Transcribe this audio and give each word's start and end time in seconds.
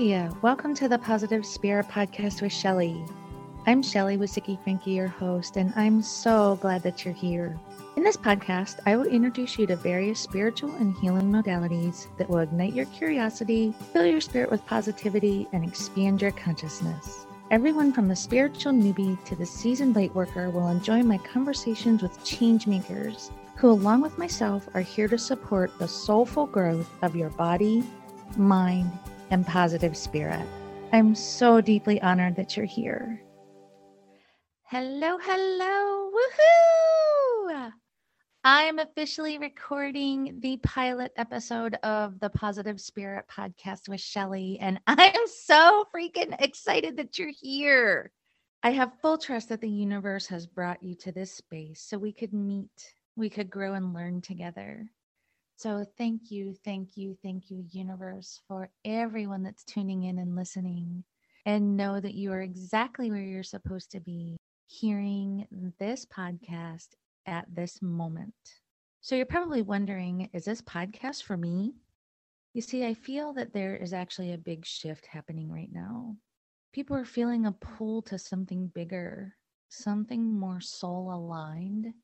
Hi, 0.00 0.30
welcome 0.42 0.76
to 0.76 0.88
the 0.88 0.96
Positive 0.96 1.44
Spirit 1.44 1.88
Podcast 1.88 2.40
with 2.40 2.52
Shelley. 2.52 3.04
I'm 3.66 3.82
Shelley 3.82 4.16
Wasicki 4.16 4.62
Frankie, 4.62 4.92
your 4.92 5.08
host, 5.08 5.56
and 5.56 5.72
I'm 5.74 6.02
so 6.02 6.56
glad 6.62 6.84
that 6.84 7.04
you're 7.04 7.12
here. 7.12 7.58
In 7.96 8.04
this 8.04 8.16
podcast, 8.16 8.78
I 8.86 8.94
will 8.94 9.06
introduce 9.06 9.58
you 9.58 9.66
to 9.66 9.74
various 9.74 10.20
spiritual 10.20 10.72
and 10.76 10.96
healing 10.98 11.32
modalities 11.32 12.06
that 12.16 12.30
will 12.30 12.38
ignite 12.38 12.74
your 12.74 12.84
curiosity, 12.86 13.74
fill 13.92 14.06
your 14.06 14.20
spirit 14.20 14.52
with 14.52 14.64
positivity, 14.66 15.48
and 15.52 15.64
expand 15.66 16.22
your 16.22 16.30
consciousness. 16.30 17.26
Everyone 17.50 17.92
from 17.92 18.06
the 18.06 18.14
spiritual 18.14 18.74
newbie 18.74 19.22
to 19.24 19.34
the 19.34 19.46
seasoned 19.46 19.96
light 19.96 20.14
worker 20.14 20.48
will 20.48 20.68
enjoy 20.68 21.02
my 21.02 21.18
conversations 21.18 22.02
with 22.02 22.20
changemakers 22.20 23.32
who, 23.56 23.68
along 23.68 24.02
with 24.02 24.16
myself, 24.16 24.68
are 24.74 24.80
here 24.80 25.08
to 25.08 25.18
support 25.18 25.76
the 25.80 25.88
soulful 25.88 26.46
growth 26.46 26.88
of 27.02 27.16
your 27.16 27.30
body, 27.30 27.82
mind, 28.36 28.92
and 29.30 29.46
positive 29.46 29.96
spirit. 29.96 30.46
I'm 30.92 31.14
so 31.14 31.60
deeply 31.60 32.00
honored 32.00 32.36
that 32.36 32.56
you're 32.56 32.66
here. 32.66 33.22
Hello, 34.62 35.18
hello, 35.20 36.10
woohoo! 36.10 37.72
I'm 38.44 38.78
officially 38.78 39.36
recording 39.38 40.38
the 40.40 40.58
pilot 40.58 41.12
episode 41.16 41.74
of 41.82 42.20
the 42.20 42.30
Positive 42.30 42.80
Spirit 42.80 43.26
podcast 43.30 43.88
with 43.88 44.00
Shelley, 44.00 44.58
and 44.60 44.80
I'm 44.86 45.26
so 45.26 45.84
freaking 45.94 46.34
excited 46.40 46.96
that 46.96 47.18
you're 47.18 47.32
here. 47.38 48.12
I 48.62 48.70
have 48.70 49.00
full 49.00 49.18
trust 49.18 49.50
that 49.50 49.60
the 49.60 49.68
universe 49.68 50.26
has 50.28 50.46
brought 50.46 50.82
you 50.82 50.94
to 50.96 51.12
this 51.12 51.32
space 51.32 51.80
so 51.80 51.98
we 51.98 52.12
could 52.12 52.32
meet, 52.32 52.94
we 53.16 53.28
could 53.28 53.50
grow 53.50 53.74
and 53.74 53.92
learn 53.92 54.20
together. 54.20 54.88
So, 55.58 55.84
thank 55.98 56.30
you, 56.30 56.54
thank 56.64 56.96
you, 56.96 57.16
thank 57.20 57.50
you, 57.50 57.64
universe, 57.72 58.40
for 58.46 58.70
everyone 58.84 59.42
that's 59.42 59.64
tuning 59.64 60.04
in 60.04 60.20
and 60.20 60.36
listening. 60.36 61.02
And 61.46 61.76
know 61.76 61.98
that 61.98 62.14
you 62.14 62.30
are 62.30 62.42
exactly 62.42 63.10
where 63.10 63.24
you're 63.24 63.42
supposed 63.42 63.90
to 63.90 63.98
be 63.98 64.36
hearing 64.68 65.48
this 65.80 66.06
podcast 66.06 66.90
at 67.26 67.52
this 67.52 67.82
moment. 67.82 68.60
So, 69.00 69.16
you're 69.16 69.26
probably 69.26 69.62
wondering 69.62 70.30
is 70.32 70.44
this 70.44 70.62
podcast 70.62 71.24
for 71.24 71.36
me? 71.36 71.74
You 72.54 72.62
see, 72.62 72.86
I 72.86 72.94
feel 72.94 73.32
that 73.32 73.52
there 73.52 73.74
is 73.74 73.92
actually 73.92 74.32
a 74.32 74.38
big 74.38 74.64
shift 74.64 75.06
happening 75.06 75.50
right 75.50 75.72
now. 75.72 76.14
People 76.72 76.94
are 76.94 77.04
feeling 77.04 77.46
a 77.46 77.50
pull 77.50 78.02
to 78.02 78.16
something 78.16 78.68
bigger, 78.68 79.34
something 79.70 80.38
more 80.38 80.60
soul 80.60 81.12
aligned, 81.12 81.94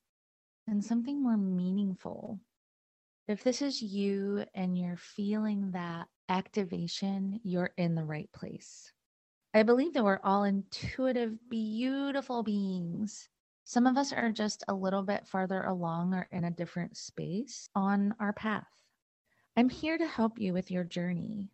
and 0.66 0.84
something 0.84 1.22
more 1.22 1.36
meaningful 1.36 2.40
if 3.26 3.42
this 3.42 3.62
is 3.62 3.80
you 3.80 4.44
and 4.54 4.76
you're 4.76 4.96
feeling 4.98 5.70
that 5.72 6.08
activation, 6.28 7.40
you're 7.42 7.72
in 7.76 7.94
the 7.94 8.04
right 8.04 8.30
place. 8.32 8.92
I 9.54 9.62
believe 9.62 9.94
that 9.94 10.04
we're 10.04 10.20
all 10.24 10.44
intuitive, 10.44 11.38
beautiful 11.48 12.42
beings. 12.42 13.28
Some 13.64 13.86
of 13.86 13.96
us 13.96 14.12
are 14.12 14.30
just 14.30 14.62
a 14.68 14.74
little 14.74 15.02
bit 15.02 15.26
farther 15.26 15.62
along 15.62 16.12
or 16.12 16.28
in 16.32 16.44
a 16.44 16.50
different 16.50 16.96
space 16.96 17.70
on 17.74 18.14
our 18.20 18.32
path. 18.32 18.68
I'm 19.56 19.68
here 19.68 19.96
to 19.96 20.06
help 20.06 20.38
you 20.38 20.52
with 20.52 20.70
your 20.70 20.84
journey. 20.84 21.50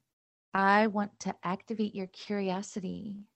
I 0.55 0.89
want 0.89 1.21
to 1.21 1.35
activate 1.45 1.95
your 1.95 2.09
curiosity. 2.09 3.27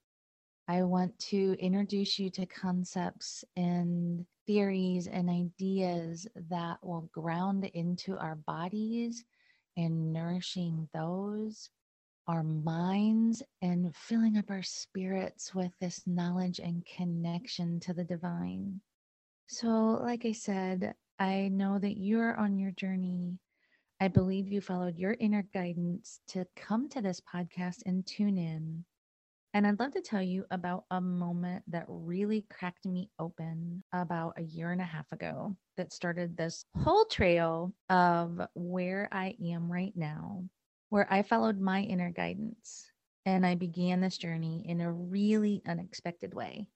I 0.66 0.82
want 0.82 1.18
to 1.30 1.56
introduce 1.58 2.18
you 2.18 2.30
to 2.30 2.46
concepts 2.46 3.44
and 3.54 4.24
theories 4.46 5.06
and 5.06 5.28
ideas 5.28 6.26
that 6.48 6.78
will 6.82 7.10
ground 7.12 7.66
into 7.74 8.16
our 8.16 8.36
bodies 8.36 9.24
and 9.76 10.12
nourishing 10.12 10.88
those, 10.94 11.68
our 12.26 12.42
minds, 12.42 13.42
and 13.60 13.94
filling 13.94 14.38
up 14.38 14.50
our 14.50 14.62
spirits 14.62 15.54
with 15.54 15.72
this 15.80 16.06
knowledge 16.06 16.60
and 16.60 16.86
connection 16.86 17.78
to 17.80 17.92
the 17.92 18.05
divine. 18.05 18.80
So, 19.46 19.68
like 20.02 20.24
I 20.24 20.33
said, 20.33 20.94
I 21.18 21.48
know 21.48 21.78
that 21.78 21.98
you're 21.98 22.36
on 22.36 22.58
your 22.58 22.70
journey. 22.70 23.39
I 24.00 24.08
believe 24.08 24.48
you 24.48 24.62
followed 24.62 24.96
your 24.98 25.16
inner 25.20 25.42
guidance 25.52 26.20
to 26.28 26.46
come 26.56 26.89
to 26.89 27.02
this 27.02 27.20
podcast 27.20 27.83
and 27.84 28.06
tune 28.06 28.39
in. 28.39 28.86
And 29.54 29.68
I'd 29.68 29.78
love 29.78 29.92
to 29.92 30.00
tell 30.00 30.20
you 30.20 30.44
about 30.50 30.84
a 30.90 31.00
moment 31.00 31.62
that 31.68 31.84
really 31.86 32.44
cracked 32.50 32.84
me 32.84 33.08
open 33.20 33.84
about 33.92 34.34
a 34.36 34.42
year 34.42 34.72
and 34.72 34.80
a 34.80 34.84
half 34.84 35.10
ago 35.12 35.56
that 35.76 35.92
started 35.92 36.36
this 36.36 36.64
whole 36.76 37.04
trail 37.04 37.72
of 37.88 38.40
where 38.54 39.08
I 39.12 39.36
am 39.46 39.70
right 39.70 39.92
now, 39.94 40.42
where 40.88 41.06
I 41.08 41.22
followed 41.22 41.60
my 41.60 41.82
inner 41.82 42.10
guidance 42.10 42.90
and 43.26 43.46
I 43.46 43.54
began 43.54 44.00
this 44.00 44.18
journey 44.18 44.64
in 44.68 44.80
a 44.80 44.92
really 44.92 45.62
unexpected 45.68 46.34
way. 46.34 46.66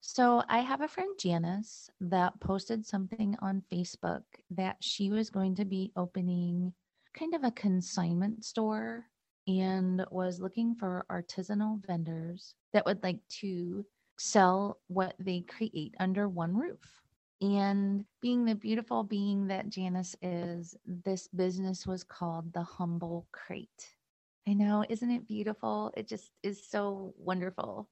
So, 0.00 0.42
I 0.48 0.58
have 0.58 0.82
a 0.82 0.88
friend, 0.88 1.16
Janice, 1.18 1.88
that 2.00 2.38
posted 2.40 2.84
something 2.84 3.36
on 3.40 3.62
Facebook 3.72 4.24
that 4.50 4.76
she 4.80 5.10
was 5.10 5.30
going 5.30 5.54
to 5.54 5.64
be 5.64 5.92
opening 5.96 6.74
kind 7.16 7.34
of 7.34 7.44
a 7.44 7.52
consignment 7.52 8.44
store 8.44 9.06
and 9.46 10.04
was 10.10 10.40
looking 10.40 10.74
for 10.74 11.04
artisanal 11.10 11.84
vendors 11.86 12.54
that 12.72 12.86
would 12.86 13.02
like 13.02 13.20
to 13.40 13.84
sell 14.18 14.78
what 14.88 15.14
they 15.18 15.40
create 15.42 15.94
under 16.00 16.28
one 16.28 16.56
roof. 16.56 17.02
And 17.40 18.04
being 18.22 18.44
the 18.44 18.54
beautiful 18.54 19.02
being 19.02 19.48
that 19.48 19.68
Janice 19.68 20.16
is, 20.22 20.74
this 20.86 21.28
business 21.28 21.86
was 21.86 22.04
called 22.04 22.52
the 22.52 22.62
Humble 22.62 23.26
Crate. 23.32 23.96
I 24.48 24.54
know, 24.54 24.84
isn't 24.88 25.10
it 25.10 25.26
beautiful? 25.26 25.92
It 25.96 26.08
just 26.08 26.30
is 26.42 26.66
so 26.66 27.14
wonderful. 27.18 27.88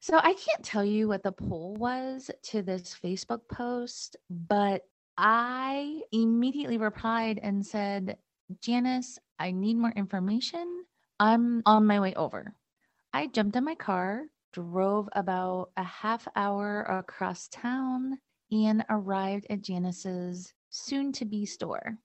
So 0.00 0.18
I 0.18 0.34
can't 0.34 0.62
tell 0.62 0.84
you 0.84 1.08
what 1.08 1.22
the 1.22 1.32
poll 1.32 1.76
was 1.76 2.30
to 2.44 2.62
this 2.62 2.94
Facebook 3.02 3.40
post, 3.50 4.16
but 4.28 4.82
I 5.16 6.02
immediately 6.12 6.76
replied 6.76 7.40
and 7.42 7.64
said, 7.64 8.18
Janice, 8.60 9.18
I 9.38 9.50
need 9.50 9.76
more 9.76 9.92
information. 9.92 10.84
I'm 11.18 11.62
on 11.66 11.86
my 11.86 12.00
way 12.00 12.14
over. 12.14 12.54
I 13.12 13.26
jumped 13.26 13.56
in 13.56 13.64
my 13.64 13.74
car, 13.74 14.24
drove 14.52 15.08
about 15.12 15.70
a 15.76 15.82
half 15.82 16.26
hour 16.36 16.82
across 16.82 17.48
town, 17.48 18.18
and 18.50 18.84
arrived 18.88 19.46
at 19.50 19.62
Janice's 19.62 20.52
soon 20.70 21.12
to 21.12 21.24
be 21.24 21.46
store. 21.46 21.98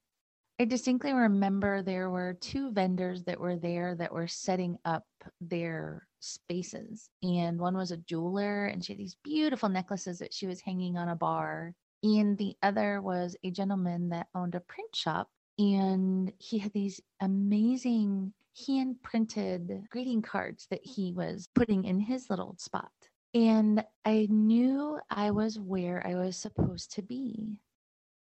I 0.60 0.66
distinctly 0.66 1.14
remember 1.14 1.82
there 1.82 2.10
were 2.10 2.34
two 2.34 2.72
vendors 2.72 3.24
that 3.24 3.40
were 3.40 3.56
there 3.56 3.96
that 3.96 4.12
were 4.12 4.28
setting 4.28 4.78
up 4.84 5.06
their 5.40 6.08
spaces. 6.20 7.10
And 7.24 7.60
one 7.60 7.78
was 7.78 7.92
a 7.92 7.98
jeweler, 7.98 8.66
and 8.66 8.84
she 8.84 8.94
had 8.94 9.00
these 9.00 9.16
beautiful 9.24 9.70
necklaces 9.70 10.20
that 10.20 10.34
she 10.34 10.48
was 10.48 10.60
hanging 10.62 10.98
on 10.98 11.08
a 11.08 11.16
bar. 11.16 11.74
And 12.04 12.38
the 12.38 12.56
other 12.62 13.02
was 13.02 13.36
a 13.44 13.52
gentleman 13.52 14.10
that 14.10 14.28
owned 14.36 14.56
a 14.56 14.60
print 14.60 14.96
shop 14.96 15.30
and 15.60 16.34
he 16.40 16.60
had 16.60 16.74
these 16.74 17.02
amazing 17.22 18.34
hand 18.68 19.04
printed 19.04 19.84
greeting 19.92 20.24
cards 20.24 20.68
that 20.72 20.86
he 20.86 21.14
was 21.14 21.50
putting 21.56 21.86
in 21.86 22.00
his 22.02 22.32
little 22.32 22.56
spot. 22.60 22.92
And 23.36 23.86
I 24.06 24.28
knew 24.32 25.00
I 25.12 25.32
was 25.32 25.60
where 25.60 26.06
I 26.08 26.16
was 26.16 26.38
supposed 26.38 26.94
to 26.96 27.04
be. 27.04 27.60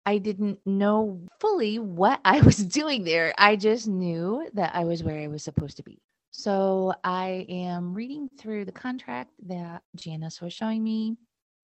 I 0.07 0.19
didn't 0.19 0.61
know 0.67 1.21
fully 1.41 1.79
what 1.79 2.21
I 2.25 2.41
was 2.41 2.57
doing 2.67 3.05
there. 3.05 3.35
I 3.39 3.57
just 3.57 3.89
knew 3.89 4.49
that 4.55 4.75
I 4.75 4.85
was 4.85 5.05
where 5.05 5.21
I 5.21 5.29
was 5.29 5.45
supposed 5.45 5.79
to 5.79 5.85
be. 5.85 6.01
So 6.33 6.95
I 7.05 7.47
am 7.49 7.95
reading 7.95 8.29
through 8.39 8.67
the 8.67 8.73
contract 8.73 9.33
that 9.49 9.83
Janice 9.97 10.41
was 10.41 10.53
showing 10.53 10.85
me, 10.85 11.17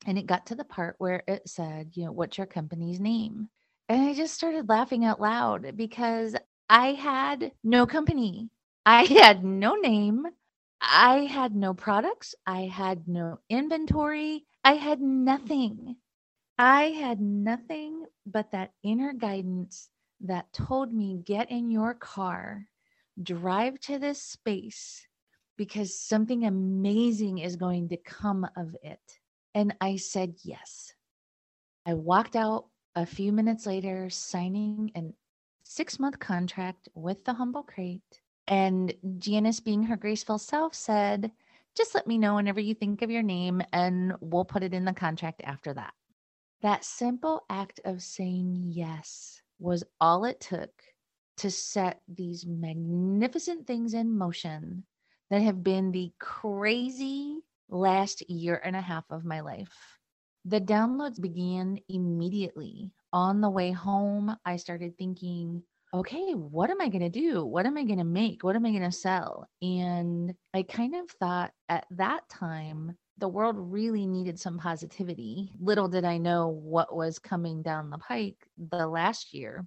and 0.06 0.18
it 0.18 0.26
got 0.26 0.46
to 0.46 0.56
the 0.56 0.64
part 0.64 0.96
where 0.98 1.24
it 1.28 1.48
said, 1.48 1.92
you 1.94 2.06
know, 2.06 2.12
what's 2.12 2.38
your 2.38 2.46
company's 2.48 3.00
name? 3.00 3.48
And 3.92 4.08
I 4.08 4.14
just 4.14 4.34
started 4.34 4.70
laughing 4.70 5.04
out 5.04 5.20
loud 5.20 5.76
because 5.76 6.34
I 6.70 6.94
had 6.94 7.52
no 7.62 7.86
company. 7.86 8.48
I 8.86 9.04
had 9.20 9.44
no 9.44 9.74
name. 9.74 10.26
I 10.80 11.26
had 11.26 11.54
no 11.54 11.74
products. 11.74 12.34
I 12.46 12.62
had 12.62 13.06
no 13.06 13.40
inventory. 13.50 14.46
I 14.64 14.76
had 14.76 15.02
nothing. 15.02 15.96
I 16.58 16.84
had 16.84 17.20
nothing 17.20 18.06
but 18.26 18.50
that 18.52 18.72
inner 18.82 19.12
guidance 19.12 19.90
that 20.22 20.52
told 20.54 20.94
me 20.94 21.20
get 21.22 21.50
in 21.50 21.70
your 21.70 21.92
car, 21.94 22.66
drive 23.22 23.78
to 23.80 23.98
this 23.98 24.22
space 24.22 25.06
because 25.58 26.00
something 26.00 26.46
amazing 26.46 27.40
is 27.40 27.56
going 27.56 27.90
to 27.90 27.98
come 27.98 28.46
of 28.56 28.74
it. 28.82 29.20
And 29.54 29.76
I 29.82 29.96
said 29.96 30.36
yes. 30.44 30.94
I 31.86 31.94
walked 31.94 32.36
out 32.36 32.66
a 32.94 33.06
few 33.06 33.32
minutes 33.32 33.66
later, 33.66 34.10
signing 34.10 34.90
a 34.96 35.02
six 35.62 35.98
month 35.98 36.18
contract 36.18 36.88
with 36.94 37.24
the 37.24 37.34
Humble 37.34 37.62
Crate. 37.62 38.02
And 38.48 38.92
Janice, 39.18 39.60
being 39.60 39.84
her 39.84 39.96
graceful 39.96 40.38
self, 40.38 40.74
said, 40.74 41.32
Just 41.76 41.94
let 41.94 42.06
me 42.06 42.18
know 42.18 42.34
whenever 42.34 42.60
you 42.60 42.74
think 42.74 43.02
of 43.02 43.10
your 43.10 43.22
name 43.22 43.62
and 43.72 44.14
we'll 44.20 44.44
put 44.44 44.62
it 44.62 44.74
in 44.74 44.84
the 44.84 44.92
contract 44.92 45.42
after 45.44 45.72
that. 45.74 45.94
That 46.62 46.84
simple 46.84 47.44
act 47.48 47.80
of 47.84 48.02
saying 48.02 48.64
yes 48.66 49.40
was 49.58 49.84
all 50.00 50.24
it 50.24 50.40
took 50.40 50.70
to 51.38 51.50
set 51.50 52.00
these 52.08 52.46
magnificent 52.46 53.66
things 53.66 53.94
in 53.94 54.16
motion 54.16 54.84
that 55.30 55.42
have 55.42 55.64
been 55.64 55.92
the 55.92 56.12
crazy 56.18 57.38
last 57.68 58.28
year 58.28 58.60
and 58.62 58.76
a 58.76 58.80
half 58.80 59.04
of 59.10 59.24
my 59.24 59.40
life. 59.40 59.98
The 60.44 60.60
downloads 60.60 61.20
began 61.20 61.78
immediately. 61.88 62.90
On 63.12 63.40
the 63.40 63.50
way 63.50 63.70
home, 63.70 64.36
I 64.44 64.56
started 64.56 64.96
thinking, 64.96 65.62
okay, 65.94 66.32
what 66.32 66.70
am 66.70 66.80
I 66.80 66.88
going 66.88 67.02
to 67.02 67.08
do? 67.10 67.44
What 67.44 67.66
am 67.66 67.76
I 67.76 67.84
going 67.84 67.98
to 67.98 68.04
make? 68.04 68.42
What 68.42 68.56
am 68.56 68.64
I 68.64 68.70
going 68.70 68.82
to 68.82 68.92
sell? 68.92 69.46
And 69.60 70.34
I 70.54 70.62
kind 70.62 70.94
of 70.94 71.10
thought 71.10 71.52
at 71.68 71.86
that 71.90 72.28
time, 72.28 72.96
the 73.18 73.28
world 73.28 73.56
really 73.58 74.06
needed 74.06 74.40
some 74.40 74.58
positivity. 74.58 75.52
Little 75.60 75.88
did 75.88 76.04
I 76.04 76.18
know 76.18 76.48
what 76.48 76.96
was 76.96 77.18
coming 77.18 77.62
down 77.62 77.90
the 77.90 77.98
pike 77.98 78.48
the 78.56 78.86
last 78.86 79.34
year. 79.34 79.66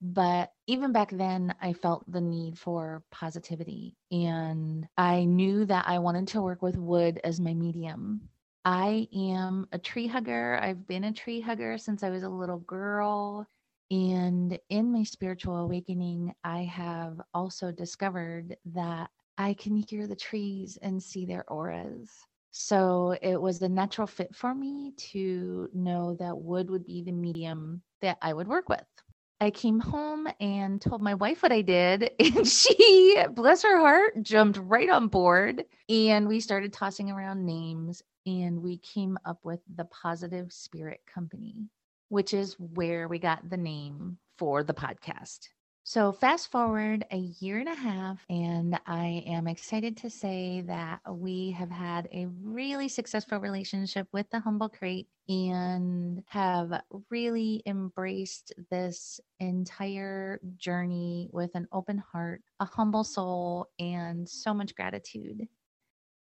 But 0.00 0.50
even 0.66 0.92
back 0.92 1.10
then, 1.10 1.54
I 1.60 1.72
felt 1.72 2.10
the 2.10 2.20
need 2.20 2.58
for 2.58 3.02
positivity. 3.10 3.96
And 4.10 4.86
I 4.96 5.24
knew 5.24 5.64
that 5.66 5.86
I 5.86 6.00
wanted 6.00 6.28
to 6.28 6.42
work 6.42 6.62
with 6.62 6.76
wood 6.76 7.20
as 7.22 7.38
my 7.38 7.54
medium. 7.54 8.28
I 8.66 9.08
am 9.14 9.68
a 9.72 9.78
tree 9.78 10.08
hugger. 10.08 10.58
I've 10.60 10.86
been 10.88 11.04
a 11.04 11.12
tree 11.12 11.40
hugger 11.40 11.78
since 11.78 12.02
I 12.02 12.10
was 12.10 12.24
a 12.24 12.28
little 12.28 12.58
girl. 12.58 13.46
And 13.92 14.58
in 14.68 14.92
my 14.92 15.04
spiritual 15.04 15.56
awakening, 15.58 16.34
I 16.42 16.64
have 16.64 17.20
also 17.32 17.70
discovered 17.70 18.56
that 18.66 19.10
I 19.38 19.54
can 19.54 19.76
hear 19.76 20.08
the 20.08 20.16
trees 20.16 20.78
and 20.82 21.00
see 21.02 21.26
their 21.26 21.48
auras. 21.50 22.10
So 22.50 23.16
it 23.22 23.40
was 23.40 23.62
a 23.62 23.68
natural 23.68 24.08
fit 24.08 24.34
for 24.34 24.54
me 24.54 24.92
to 25.12 25.70
know 25.72 26.16
that 26.18 26.38
wood 26.38 26.68
would 26.70 26.84
be 26.86 27.02
the 27.02 27.12
medium 27.12 27.82
that 28.00 28.18
I 28.20 28.34
would 28.34 28.48
work 28.48 28.68
with. 28.68 29.05
I 29.40 29.50
came 29.50 29.80
home 29.80 30.28
and 30.40 30.80
told 30.80 31.02
my 31.02 31.14
wife 31.14 31.42
what 31.42 31.52
I 31.52 31.60
did, 31.60 32.10
and 32.18 32.46
she, 32.46 33.22
bless 33.32 33.62
her 33.62 33.78
heart, 33.78 34.22
jumped 34.22 34.58
right 34.58 34.88
on 34.88 35.08
board. 35.08 35.64
And 35.88 36.26
we 36.26 36.40
started 36.40 36.72
tossing 36.72 37.10
around 37.10 37.44
names, 37.44 38.02
and 38.24 38.62
we 38.62 38.78
came 38.78 39.18
up 39.24 39.38
with 39.44 39.60
the 39.74 39.84
Positive 39.84 40.52
Spirit 40.52 41.00
Company, 41.12 41.68
which 42.08 42.32
is 42.32 42.54
where 42.58 43.08
we 43.08 43.18
got 43.18 43.48
the 43.48 43.56
name 43.58 44.18
for 44.38 44.64
the 44.64 44.74
podcast. 44.74 45.48
So, 45.88 46.10
fast 46.10 46.50
forward 46.50 47.06
a 47.12 47.16
year 47.16 47.60
and 47.60 47.68
a 47.68 47.74
half, 47.76 48.26
and 48.28 48.76
I 48.86 49.22
am 49.24 49.46
excited 49.46 49.96
to 49.98 50.10
say 50.10 50.62
that 50.62 50.98
we 51.08 51.52
have 51.52 51.70
had 51.70 52.08
a 52.12 52.26
really 52.42 52.88
successful 52.88 53.38
relationship 53.38 54.08
with 54.10 54.28
the 54.30 54.40
Humble 54.40 54.68
Crate 54.68 55.06
and 55.28 56.24
have 56.26 56.82
really 57.08 57.62
embraced 57.66 58.52
this 58.68 59.20
entire 59.38 60.40
journey 60.56 61.28
with 61.32 61.52
an 61.54 61.68
open 61.70 61.98
heart, 61.98 62.42
a 62.58 62.64
humble 62.64 63.04
soul, 63.04 63.68
and 63.78 64.28
so 64.28 64.52
much 64.52 64.74
gratitude. 64.74 65.46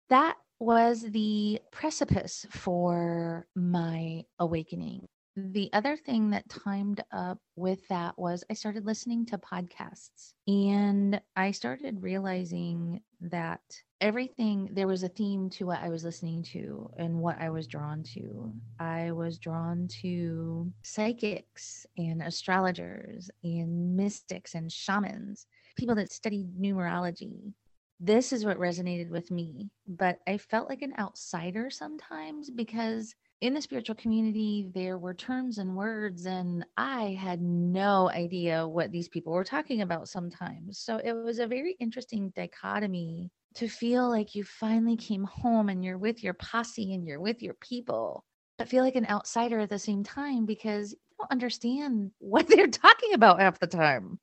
That 0.10 0.36
was 0.60 1.04
the 1.04 1.62
precipice 1.71 2.45
for 2.50 3.48
my 3.56 4.25
awakening 4.39 5.07
the 5.36 5.70
other 5.74 5.98
thing 5.98 6.30
that 6.30 6.48
timed 6.48 7.04
up 7.12 7.40
with 7.56 7.88
that 7.88 8.18
was 8.20 8.44
I 8.50 8.54
started 8.54 8.86
listening 8.86 9.26
to 9.28 9.38
podcasts 9.38 10.34
and 10.48 11.20
I 11.36 11.52
started 11.52 12.04
realizing 12.04 13.02
that 13.22 13.62
everything, 14.00 14.70
there 14.74 14.88
was 14.88 15.02
a 15.02 15.08
theme 15.08 15.50
to 15.52 15.66
what 15.66 15.80
I 15.82 15.90
was 15.90 16.04
listening 16.04 16.44
to 16.52 16.90
and 16.98 17.20
what 17.20 17.40
I 17.40 17.50
was 17.50 17.68
drawn 17.68 18.04
to. 18.14 18.54
I 18.80 19.12
was 19.12 19.40
drawn 19.40 19.88
to 20.02 20.72
psychics 20.84 21.86
and 21.98 22.22
astrologers 22.22 23.32
and 23.44 23.96
mystics 23.96 24.54
and 24.54 24.72
shamans, 24.72 25.48
people 25.78 25.96
that 25.96 26.12
studied 26.12 26.54
numerology. 26.60 27.54
This 28.00 28.34
is 28.34 28.46
what 28.46 28.60
resonated 28.60 29.10
with 29.10 29.32
me, 29.32 29.70
but 29.88 30.20
I 30.28 30.38
felt 30.38 30.70
like 30.70 30.82
an 30.82 30.94
outsider 31.00 31.70
sometimes 31.70 32.50
because 32.50 33.16
in 33.44 33.54
the 33.54 33.62
spiritual 33.62 33.95
community, 33.95 34.69
there 34.74 34.98
were 34.98 35.13
terms 35.13 35.57
and 35.57 35.75
words, 35.75 36.25
and 36.25 36.66
I 36.78 37.18
had 37.19 37.42
no 37.42 38.10
idea 38.10 38.66
what 38.66 38.90
these 38.90 39.10
people 39.10 39.34
were 39.34 39.44
talking 39.44 39.81
about 39.81 40.07
sometimes. 40.07 40.80
So 40.80 41.01
it 41.04 41.12
was 41.12 41.40
a 41.40 41.45
very 41.45 41.75
interesting 41.81 42.31
dichotomy 42.38 43.31
to 43.56 43.68
feel 43.68 44.10
like 44.10 44.34
you 44.34 44.45
finally 44.45 44.95
came 44.95 45.25
home 45.25 45.68
and 45.68 45.84
you're 45.84 45.98
with 45.98 46.24
your 46.24 46.36
posse 46.36 46.94
and 46.94 47.06
you're 47.06 47.19
with 47.19 47.42
your 47.42 47.56
people, 47.56 48.24
but 48.57 48.69
feel 48.69 48.81
like 48.81 48.95
an 48.95 49.10
outsider 49.10 49.60
at 49.60 49.69
the 49.69 49.78
same 49.78 50.06
time 50.06 50.46
because 50.46 50.94
you 50.94 51.18
don't 51.19 51.31
understand 51.31 52.12
what 52.19 52.48
they're 52.48 52.68
talking 52.68 53.13
about 53.13 53.42
half 53.42 53.60
the 53.60 53.68
time. 53.68 54.19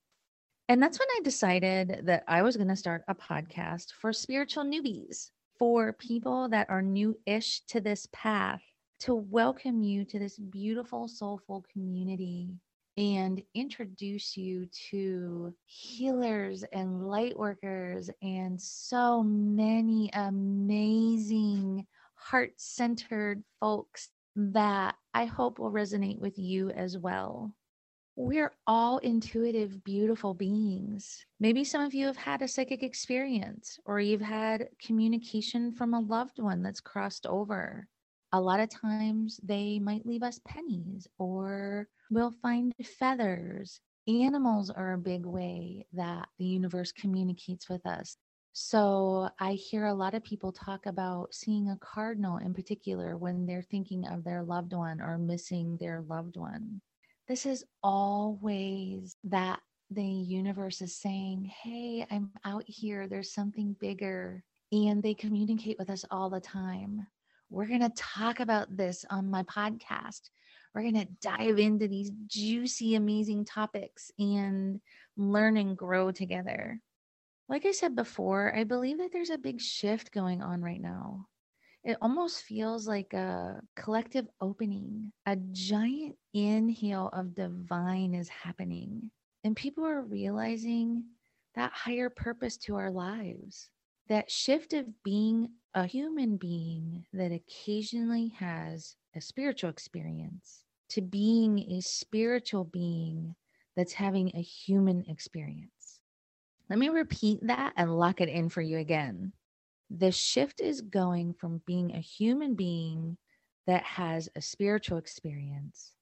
And 0.70 0.82
that's 0.82 0.98
when 0.98 1.08
I 1.18 1.20
decided 1.24 2.06
that 2.06 2.24
I 2.26 2.40
was 2.40 2.56
going 2.56 2.68
to 2.68 2.76
start 2.76 3.02
a 3.06 3.14
podcast 3.14 3.92
for 4.00 4.14
spiritual 4.14 4.64
newbies, 4.64 5.28
for 5.58 5.92
people 5.92 6.48
that 6.48 6.70
are 6.70 6.80
new 6.80 7.18
ish 7.26 7.60
to 7.66 7.82
this 7.82 8.08
path 8.14 8.62
to 9.00 9.14
welcome 9.14 9.82
you 9.82 10.04
to 10.04 10.18
this 10.18 10.36
beautiful, 10.36 11.08
soulful 11.08 11.64
community 11.72 12.50
and 12.98 13.42
introduce 13.54 14.36
you 14.36 14.66
to 14.90 15.54
healers 15.64 16.64
and 16.74 17.08
light 17.08 17.38
workers 17.38 18.10
and 18.20 18.60
so 18.60 19.22
many 19.22 20.10
amazing, 20.12 21.86
heart 22.14 22.52
centered 22.58 23.42
folks 23.58 24.10
that 24.36 24.96
I 25.14 25.24
hope 25.24 25.58
will 25.58 25.72
resonate 25.72 26.18
with 26.18 26.38
you 26.38 26.68
as 26.70 26.98
well. 26.98 27.54
We're 28.16 28.52
all 28.66 28.98
intuitive, 28.98 29.82
beautiful 29.82 30.34
beings. 30.34 31.24
Maybe 31.38 31.64
some 31.64 31.80
of 31.80 31.94
you 31.94 32.04
have 32.06 32.18
had 32.18 32.42
a 32.42 32.48
psychic 32.48 32.82
experience 32.82 33.78
or 33.86 33.98
you've 33.98 34.20
had 34.20 34.68
communication 34.78 35.72
from 35.72 35.94
a 35.94 36.00
loved 36.00 36.38
one 36.38 36.62
that's 36.62 36.80
crossed 36.80 37.24
over 37.24 37.88
a 38.32 38.40
lot 38.40 38.60
of 38.60 38.70
times 38.70 39.40
they 39.42 39.78
might 39.78 40.06
leave 40.06 40.22
us 40.22 40.40
pennies 40.46 41.06
or 41.18 41.88
we'll 42.10 42.30
find 42.42 42.72
feathers. 42.98 43.80
Animals 44.08 44.70
are 44.70 44.94
a 44.94 44.98
big 44.98 45.26
way 45.26 45.86
that 45.92 46.28
the 46.38 46.44
universe 46.44 46.92
communicates 46.92 47.68
with 47.68 47.84
us. 47.86 48.16
So 48.52 49.30
I 49.38 49.52
hear 49.52 49.86
a 49.86 49.94
lot 49.94 50.14
of 50.14 50.24
people 50.24 50.52
talk 50.52 50.86
about 50.86 51.32
seeing 51.32 51.70
a 51.70 51.78
cardinal 51.80 52.38
in 52.38 52.52
particular 52.52 53.16
when 53.16 53.46
they're 53.46 53.62
thinking 53.62 54.06
of 54.06 54.24
their 54.24 54.42
loved 54.42 54.72
one 54.72 55.00
or 55.00 55.18
missing 55.18 55.76
their 55.78 56.02
loved 56.08 56.36
one. 56.36 56.80
This 57.28 57.46
is 57.46 57.64
always 57.82 59.16
that 59.24 59.60
the 59.90 60.04
universe 60.04 60.82
is 60.82 60.96
saying, 60.96 61.44
Hey, 61.62 62.06
I'm 62.10 62.30
out 62.44 62.64
here. 62.66 63.06
There's 63.06 63.32
something 63.32 63.76
bigger. 63.80 64.42
And 64.72 65.02
they 65.02 65.14
communicate 65.14 65.78
with 65.78 65.90
us 65.90 66.04
all 66.10 66.30
the 66.30 66.40
time 66.40 67.06
we're 67.50 67.66
going 67.66 67.80
to 67.80 67.92
talk 67.96 68.40
about 68.40 68.76
this 68.76 69.04
on 69.10 69.30
my 69.30 69.42
podcast. 69.42 70.30
We're 70.74 70.82
going 70.82 71.00
to 71.00 71.08
dive 71.20 71.58
into 71.58 71.88
these 71.88 72.12
juicy, 72.28 72.94
amazing 72.94 73.44
topics 73.44 74.12
and 74.18 74.80
learn 75.16 75.56
and 75.56 75.76
grow 75.76 76.12
together. 76.12 76.80
Like 77.48 77.66
I 77.66 77.72
said 77.72 77.96
before, 77.96 78.54
I 78.56 78.62
believe 78.62 78.98
that 78.98 79.10
there's 79.12 79.30
a 79.30 79.38
big 79.38 79.60
shift 79.60 80.12
going 80.12 80.40
on 80.42 80.62
right 80.62 80.80
now. 80.80 81.26
It 81.82 81.96
almost 82.00 82.42
feels 82.42 82.86
like 82.86 83.14
a 83.14 83.60
collective 83.74 84.28
opening, 84.40 85.12
a 85.26 85.34
giant 85.34 86.14
inhale 86.32 87.10
of 87.12 87.34
divine 87.34 88.14
is 88.14 88.28
happening. 88.28 89.10
And 89.42 89.56
people 89.56 89.84
are 89.86 90.02
realizing 90.02 91.04
that 91.56 91.72
higher 91.72 92.10
purpose 92.10 92.58
to 92.58 92.76
our 92.76 92.90
lives 92.90 93.70
that 94.08 94.30
shift 94.30 94.72
of 94.72 94.86
being 95.02 95.48
a 95.74 95.86
human 95.86 96.36
being 96.36 97.04
that 97.12 97.30
occasionally 97.30 98.28
has 98.38 98.96
a 99.14 99.20
spiritual 99.20 99.70
experience 99.70 100.64
to 100.88 101.00
being 101.00 101.58
a 101.72 101.80
spiritual 101.80 102.64
being 102.64 103.36
that's 103.76 103.92
having 103.92 104.32
a 104.34 104.42
human 104.42 105.04
experience. 105.06 106.00
Let 106.68 106.78
me 106.78 106.88
repeat 106.88 107.38
that 107.46 107.72
and 107.76 107.96
lock 107.96 108.20
it 108.20 108.28
in 108.28 108.48
for 108.48 108.60
you 108.60 108.78
again. 108.78 109.32
The 109.90 110.10
shift 110.10 110.60
is 110.60 110.80
going 110.80 111.34
from 111.34 111.62
being 111.66 111.94
a 111.94 112.00
human 112.00 112.54
being 112.54 113.16
that 113.66 113.84
has 113.84 114.28
a 114.34 114.40
spiritual 114.40 114.98
experience 114.98 115.94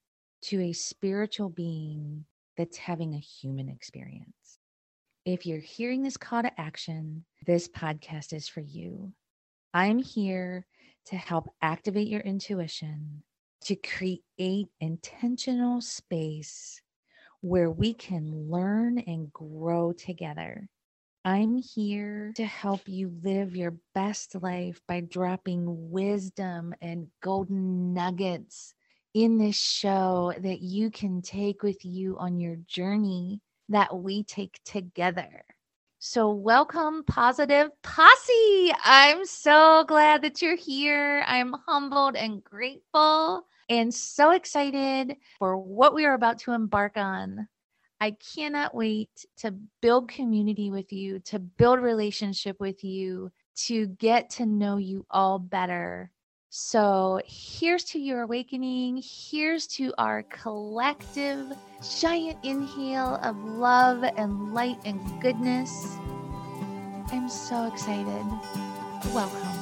to 0.43 0.63
a 0.63 0.73
spiritual 0.73 1.51
being 1.51 2.25
that's 2.57 2.79
having 2.79 3.15
a 3.15 3.19
human 3.19 3.69
experience. 3.69 4.59
If 5.27 5.45
you're 5.45 5.61
hearing 5.61 6.03
this 6.03 6.17
call 6.17 6.43
to 6.43 6.61
action, 6.61 7.25
this 7.47 7.69
podcast 7.69 8.33
is 8.33 8.49
for 8.49 8.61
you. 8.61 9.13
I'm 9.79 10.01
here 10.01 10.67
to 11.07 11.17
help 11.17 11.55
activate 11.63 12.09
your 12.09 12.23
intuition, 12.23 13.23
to 13.61 13.77
create 13.77 14.67
intentional 14.81 15.81
space 15.81 16.83
where 17.43 17.71
we 17.71 17.95
can 17.95 18.51
learn 18.51 18.99
and 18.99 19.33
grow 19.33 19.93
together. 19.93 20.69
I'm 21.25 21.59
here 21.59 22.33
to 22.35 22.45
help 22.45 22.89
you 22.89 23.13
live 23.23 23.55
your 23.55 23.77
best 23.95 24.35
life 24.43 24.81
by 24.89 25.03
dropping 25.03 25.93
wisdom 25.93 26.75
and 26.83 27.07
golden 27.23 27.95
nuggets 27.95 28.75
in 29.15 29.39
this 29.39 29.55
show 29.55 30.33
that 30.41 30.61
you 30.61 30.91
can 30.91 31.23
take 31.23 31.63
with 31.63 31.85
you 31.85 32.19
on 32.19 32.41
your 32.41 32.57
journey 32.67 33.43
that 33.69 33.97
we 33.97 34.25
take 34.25 34.59
together. 34.65 35.45
So, 36.01 36.31
welcome, 36.31 37.03
Positive 37.05 37.71
Posse. 37.83 38.73
I'm 38.85 39.27
so 39.27 39.85
glad 39.89 40.23
that 40.23 40.41
you're 40.41 40.55
here. 40.55 41.25
I'm 41.27 41.55
humbled 41.67 42.15
and 42.15 42.43
grateful 42.45 43.45
and 43.69 43.93
so 43.93 44.31
excited 44.31 45.17
for 45.41 45.57
what 45.59 45.95
we 45.97 46.05
are 46.05 46.15
about 46.15 46.39
to 46.41 46.53
embark 46.53 46.97
on. 46.97 47.49
I 48.01 48.13
cannot 48.13 48.77
wait 48.77 49.11
to 49.39 49.53
build 49.83 50.09
community 50.09 50.71
with 50.71 50.93
you, 50.93 51.19
to 51.21 51.41
build 51.41 51.81
relationship 51.81 52.61
with 52.61 52.85
you, 52.85 53.33
to 53.67 53.89
get 53.89 54.31
to 54.31 54.47
know 54.47 54.77
you 54.77 55.05
all 55.11 55.41
better. 55.41 56.13
So, 56.51 57.21
here's 57.27 57.85
to 57.85 57.99
your 57.99 58.23
awakening. 58.23 59.03
Here's 59.05 59.67
to 59.69 59.93
our 59.99 60.23
collective 60.25 61.53
giant 62.01 62.39
inhale 62.43 63.21
of 63.23 63.37
love 63.37 64.03
and 64.03 64.55
light 64.55 64.79
and 64.87 64.99
goodness. 65.21 65.71
I'm 67.13 67.29
so 67.29 67.67
excited. 67.67 68.25
Welcome. 69.13 69.58